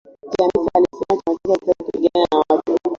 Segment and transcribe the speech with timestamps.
[0.31, 2.77] Chamisa alisema chama chake hakitaki kupigana na watu.